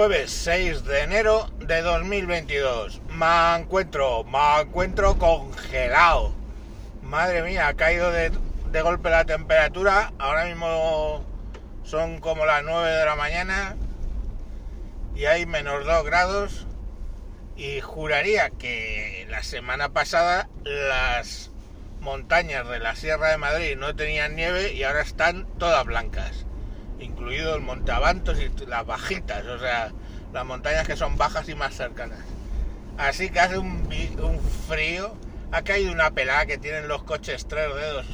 [0.00, 3.02] Jueves 6 de enero de 2022.
[3.10, 6.32] Me encuentro, me encuentro congelado.
[7.02, 8.32] Madre mía, ha caído de,
[8.72, 10.14] de golpe la temperatura.
[10.18, 11.22] Ahora mismo
[11.84, 13.76] son como las 9 de la mañana
[15.14, 16.66] y hay menos 2 grados.
[17.54, 21.50] Y juraría que la semana pasada las
[22.00, 26.46] montañas de la Sierra de Madrid no tenían nieve y ahora están todas blancas,
[27.00, 29.92] incluido el Montabantos y las bajitas, o sea,
[30.32, 32.20] las montañas que son bajas y más cercanas.
[32.98, 33.88] Así que hace un,
[34.22, 35.16] un frío,
[35.52, 38.06] ha caído una pelada que tienen los coches tres dedos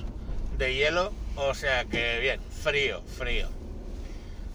[0.58, 3.48] de hielo, o sea que bien, frío, frío.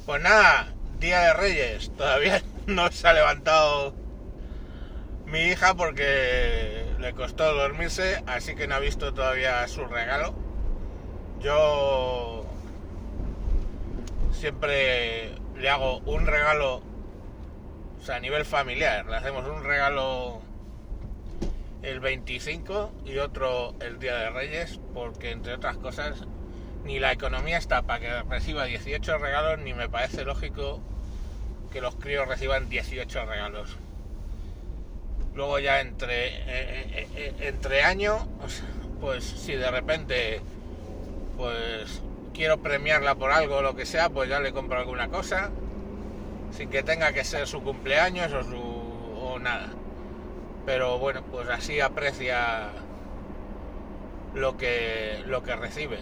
[0.05, 3.93] Pues nada, Día de Reyes, todavía no se ha levantado
[5.25, 10.33] mi hija porque le costó dormirse, así que no ha visto todavía su regalo.
[11.39, 12.40] Yo
[14.41, 16.81] siempre le hago un regalo,
[17.99, 20.41] o sea, a nivel familiar, le hacemos un regalo
[21.83, 26.23] el 25 y otro el Día de Reyes, porque entre otras cosas,
[26.83, 30.81] ni la economía está para que reciba 18 regalos, ni me parece lógico
[31.71, 33.77] que los críos reciban 18 regalos.
[35.35, 38.23] Luego ya entre eh, eh, eh, entre años
[38.99, 40.41] pues si de repente
[41.37, 42.01] pues
[42.33, 45.51] quiero premiarla por algo o lo que sea pues ya le compro alguna cosa
[46.51, 49.69] sin que tenga que ser su cumpleaños o su o nada
[50.65, 52.69] pero bueno pues así aprecia
[54.33, 55.99] lo que lo que recibe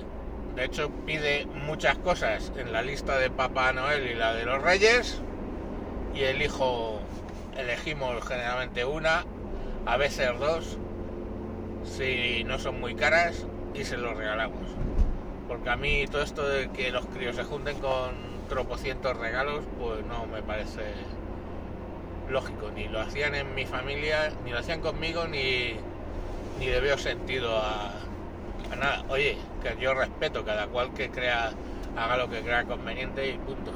[0.55, 4.61] de hecho pide muchas cosas en la lista de Papá Noel y la de los
[4.61, 5.21] Reyes
[6.13, 6.99] y el hijo
[7.57, 9.25] elegimos generalmente una,
[9.85, 10.77] a veces dos,
[11.83, 14.61] si no son muy caras, y se los regalamos.
[15.49, 18.11] Porque a mí todo esto de que los críos se junten con
[18.47, 20.83] tropocientos regalos, pues no me parece
[22.29, 22.69] lógico.
[22.75, 25.73] Ni lo hacían en mi familia, ni lo hacían conmigo, ni,
[26.59, 27.93] ni le veo sentido a,
[28.79, 29.03] nada.
[29.09, 31.51] Oye, que yo respeto cada cual que crea,
[31.97, 33.71] haga lo que crea conveniente y punto.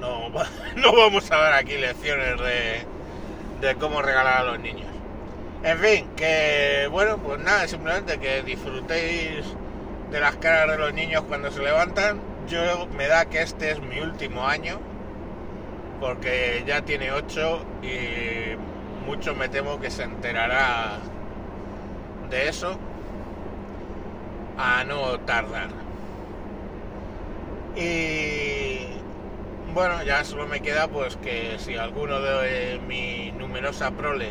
[0.00, 2.86] No, no, vamos a dar aquí lecciones de,
[3.60, 4.97] de cómo regalar a los niños.
[5.64, 9.44] En fin, que bueno, pues nada, simplemente que disfrutéis
[10.10, 12.20] de las caras de los niños cuando se levantan.
[12.46, 14.78] Yo me da que este es mi último año,
[16.00, 18.56] porque ya tiene 8 y
[19.06, 20.98] mucho me temo que se enterará
[22.30, 22.78] de eso
[24.56, 25.70] a no tardar.
[27.76, 28.86] Y
[29.74, 34.30] bueno, ya solo me queda pues que si alguno de mi numerosa prole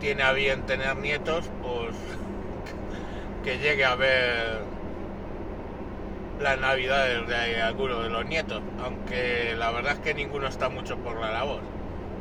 [0.00, 1.94] tiene a bien tener nietos, pues
[3.44, 4.60] que llegue a ver
[6.40, 10.96] las navidades de alguno de los nietos, aunque la verdad es que ninguno está mucho
[10.98, 11.60] por la labor.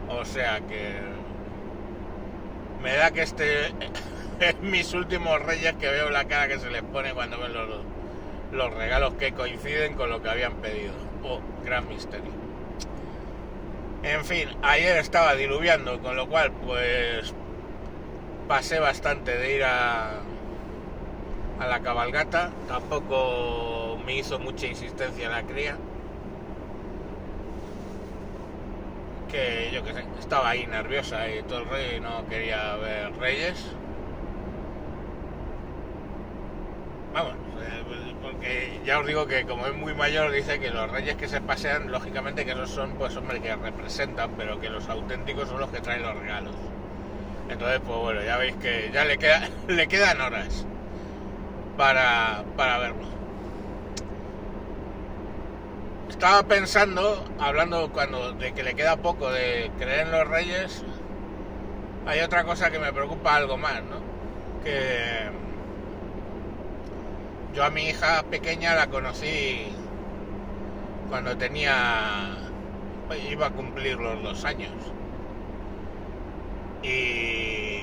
[0.09, 0.95] O sea que
[2.83, 3.67] me da que este
[4.39, 7.69] es mis últimos reyes que veo la cara que se les pone cuando ven los,
[8.51, 10.93] los regalos que coinciden con lo que habían pedido.
[11.23, 12.31] Oh, gran misterio.
[14.03, 17.33] En fin, ayer estaba diluviando, con lo cual pues
[18.49, 20.21] pasé bastante de ir a,
[21.59, 22.49] la cabalgata.
[22.67, 25.77] Tampoco me hizo mucha insistencia la cría.
[29.31, 33.63] Que yo que sé, estaba ahí nerviosa y todo el rey no quería ver reyes.
[37.13, 41.15] Vamos, eh, porque ya os digo que como es muy mayor dice que los reyes
[41.17, 45.49] que se pasean, lógicamente que esos son pues hombre que representan, pero que los auténticos
[45.49, 46.55] son los que traen los regalos.
[47.49, 50.65] Entonces, pues bueno, ya veis que ya le queda, le quedan horas
[51.77, 53.09] para, para verlo.
[56.09, 60.83] Estaba pensando, hablando cuando de que le queda poco de creer en los reyes,
[62.05, 63.97] hay otra cosa que me preocupa algo más, ¿no?
[64.63, 65.29] Que
[67.53, 69.67] yo a mi hija pequeña la conocí
[71.09, 72.35] cuando tenía
[73.31, 74.71] iba a cumplir los dos años
[76.83, 77.79] y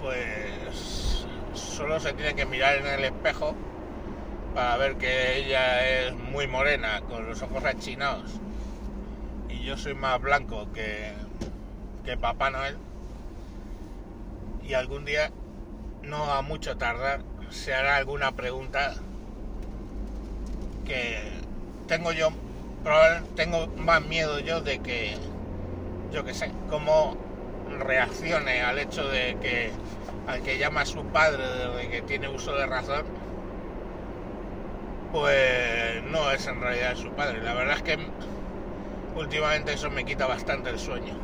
[0.00, 3.54] pues solo se tiene que mirar en el espejo
[4.54, 8.32] para ver que ella es muy morena con los ojos achinados.
[9.48, 11.12] Y yo soy más blanco que,
[12.04, 12.76] que Papá Noel.
[14.62, 15.30] Y algún día
[16.02, 17.20] no a mucho tardar
[17.50, 18.94] se hará alguna pregunta
[20.86, 21.18] que
[21.86, 22.30] tengo yo
[23.36, 25.16] tengo más miedo yo de que
[26.12, 27.16] yo que sé cómo
[27.78, 29.70] reaccione al hecho de que
[30.26, 33.04] al que llama a su padre de que tiene uso de razón
[35.12, 37.42] pues no es en realidad su padre.
[37.42, 37.98] La verdad es que
[39.14, 41.14] últimamente eso me quita bastante el sueño.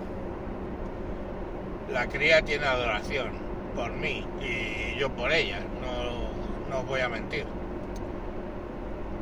[1.90, 3.30] La cría tiene adoración
[3.74, 7.46] por mí y yo por ella, no, no os voy a mentir.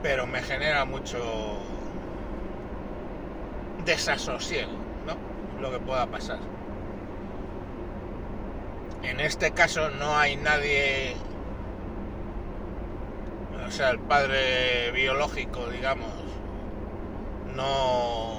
[0.03, 1.19] Pero me genera mucho
[3.85, 4.86] desasosiego.
[5.61, 6.39] Lo que pueda pasar.
[9.03, 11.15] En este caso no hay nadie,
[13.67, 16.11] o sea, el padre biológico, digamos,
[17.55, 18.37] no,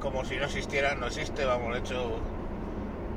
[0.00, 2.20] como si no existiera, no existe, vamos, de hecho,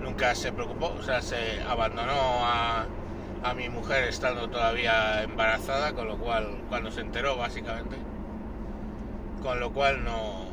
[0.02, 2.88] nunca se preocupó, o sea, se abandonó a,
[3.44, 7.96] a mi mujer estando todavía embarazada, con lo cual, cuando se enteró, básicamente,
[9.44, 10.46] con lo cual no,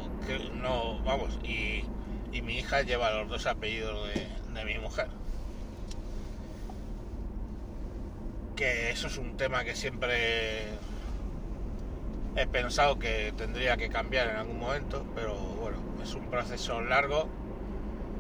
[0.61, 1.85] no, vamos, y,
[2.37, 4.11] y mi hija lleva los dos apellidos
[4.53, 5.09] de, mi mujer.
[8.57, 10.65] Que eso es un tema que siempre
[12.37, 17.29] he pensado que tendría que cambiar en algún momento, pero bueno, es un proceso largo,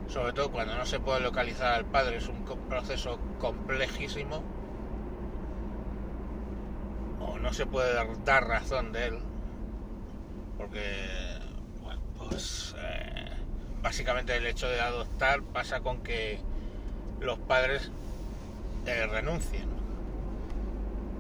[0.09, 4.43] sobre todo cuando no se puede localizar al padre, es un proceso complejísimo,
[7.21, 9.19] o no se puede dar, razón de él,
[10.57, 10.83] porque,
[12.19, 12.96] pues eh,
[13.87, 16.41] básicamente el hecho de adoptar pasa con que
[17.21, 17.93] los padres
[18.85, 19.69] eh, renuncien.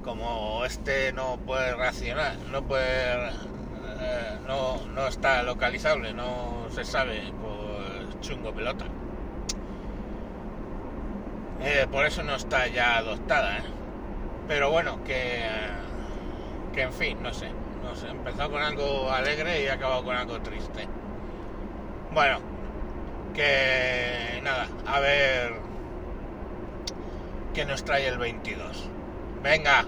[0.02, 7.32] Como este no puede reaccionar, no puede, eh, no, no está localizable, no se sabe,
[7.40, 8.86] pues chungo pelota.
[11.62, 13.60] Eh, por eso no está ya adoptada.
[14.48, 15.40] Pero bueno, que,
[16.74, 17.48] que en fin, no sé,
[18.10, 20.88] empezó con algo alegre y acabado con algo triste.
[22.12, 22.55] Bueno,
[23.36, 25.52] que nada, a ver
[27.54, 28.88] qué nos trae el 22.
[29.42, 29.84] Venga,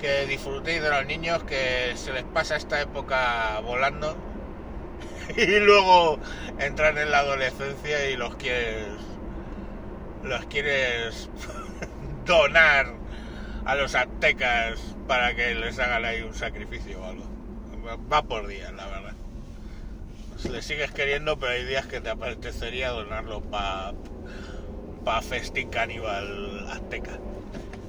[0.00, 4.16] que disfrutéis de los niños, que se les pasa esta época volando
[5.36, 6.18] y luego
[6.58, 8.96] entran en la adolescencia y los quieres
[10.22, 11.28] los quieres
[12.26, 12.86] donar
[13.66, 17.24] a los aztecas para que les hagan ahí un sacrificio o algo.
[18.10, 19.21] Va por días, la verdad.
[20.50, 23.92] Le sigues queriendo, pero hay días que te apetecería donarlo para
[25.04, 27.18] pa festín caníbal azteca.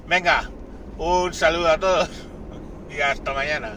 [0.06, 0.50] Venga,
[0.98, 2.08] un saludo a todos
[2.90, 3.74] y hasta mañana.